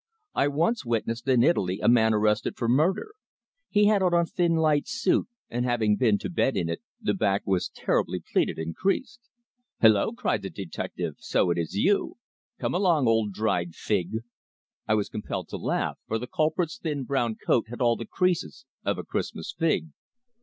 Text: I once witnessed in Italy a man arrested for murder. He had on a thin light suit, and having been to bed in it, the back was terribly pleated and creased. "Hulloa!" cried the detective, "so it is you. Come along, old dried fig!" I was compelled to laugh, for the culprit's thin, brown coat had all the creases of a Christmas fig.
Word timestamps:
I 0.33 0.47
once 0.47 0.83
witnessed 0.83 1.27
in 1.27 1.43
Italy 1.43 1.79
a 1.79 1.87
man 1.87 2.11
arrested 2.15 2.57
for 2.57 2.67
murder. 2.67 3.11
He 3.69 3.85
had 3.85 4.01
on 4.01 4.15
a 4.15 4.25
thin 4.25 4.55
light 4.55 4.87
suit, 4.87 5.27
and 5.47 5.63
having 5.63 5.95
been 5.95 6.17
to 6.17 6.29
bed 6.31 6.57
in 6.57 6.69
it, 6.69 6.81
the 6.99 7.13
back 7.13 7.45
was 7.45 7.69
terribly 7.69 8.19
pleated 8.19 8.57
and 8.57 8.75
creased. 8.75 9.19
"Hulloa!" 9.79 10.15
cried 10.15 10.41
the 10.41 10.49
detective, 10.49 11.17
"so 11.19 11.51
it 11.51 11.59
is 11.59 11.75
you. 11.75 12.17
Come 12.57 12.73
along, 12.73 13.07
old 13.07 13.31
dried 13.33 13.75
fig!" 13.75 14.23
I 14.87 14.95
was 14.95 15.07
compelled 15.07 15.49
to 15.49 15.57
laugh, 15.57 15.99
for 16.07 16.17
the 16.17 16.25
culprit's 16.25 16.79
thin, 16.79 17.03
brown 17.03 17.35
coat 17.35 17.65
had 17.69 17.79
all 17.79 17.95
the 17.95 18.07
creases 18.07 18.65
of 18.83 18.97
a 18.97 19.03
Christmas 19.03 19.53
fig. 19.55 19.89